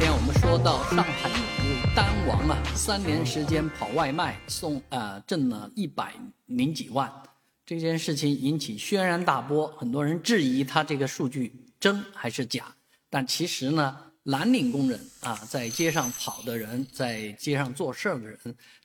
[0.00, 6.14] 天我们说到上海有一位单王啊，三年时间跑外卖送啊、挣了一百
[6.46, 7.12] 零几万，
[7.66, 12.74] 这件事情引起轩然大波，很多人质疑他这个数据真还是假。
[13.10, 18.38] 但其实呢，蓝领工人啊，在街上跑的人，在街上做事儿的人，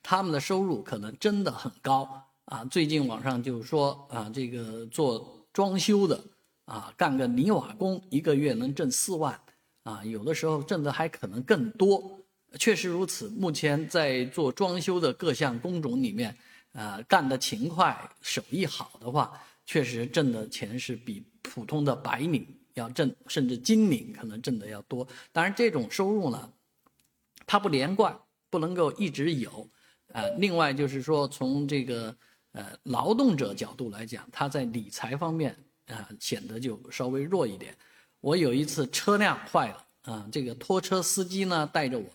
[0.04, 2.66] 他们的收入可能真的很高啊。
[2.66, 6.22] 最近网上就是说啊，这个做装修的
[6.66, 9.40] 啊，干个泥瓦工，一个月能挣四万。
[9.86, 12.20] 啊，有的时候挣的还可能更多，
[12.58, 13.30] 确实如此。
[13.30, 16.36] 目前在做装修的各项工种里面，
[16.74, 25.08] 啊，干得勤快、手艺好的话，确实挣的钱是比普通的白领要挣，甚至金领可能挣的要多。
[25.32, 26.52] 当然，这种收入呢，
[27.46, 28.18] 它不连贯，
[28.50, 29.70] 不能够一直有。
[30.14, 32.16] 啊，另外就是说，从这个
[32.54, 35.56] 呃劳动者角度来讲，他在理财方面
[35.86, 37.78] 啊显得就稍微弱一点。
[38.22, 42.06] 我有一次车辆坏了啊，这个拖车司机呢带着我，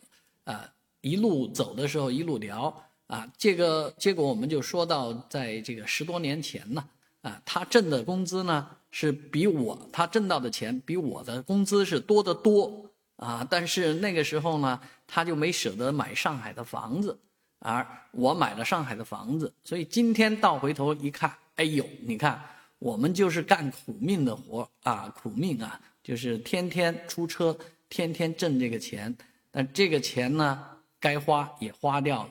[0.45, 0.69] 啊
[1.01, 2.75] 一路走的时候一路聊
[3.07, 6.85] 啊，这个结果我们就说到，在这个十多年前呢，
[7.23, 12.85] 啊他挣的工资呢是比我他挣到的钱比我的工资是多得多
[13.17, 17.19] 啊，但是那个时候呢他就没舍得买上海的房子，
[17.59, 22.41] 而我买了上海的房子，所以今天倒回头一看，哎呦，你看
[22.81, 25.81] 我们就是干苦命的活啊，苦命啊。
[26.03, 27.57] 就是天天出车，
[27.91, 29.15] 天天挣这个钱，
[29.51, 30.67] 但这个钱呢，
[30.99, 32.31] 该花也花掉了，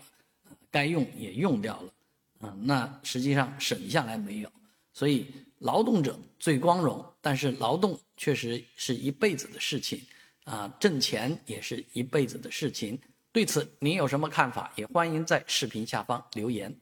[0.71, 1.93] 该用也用掉了，
[2.41, 4.51] 嗯，那实际上省下来没有，
[4.91, 5.27] 所以
[5.59, 10.01] 劳动者最光荣，但是劳动确实是一辈子的事情，
[10.45, 12.99] 啊，挣钱也是一辈子的事情。
[13.31, 14.73] 对此您有什么看法？
[14.75, 16.75] 也欢迎在视频下方留言。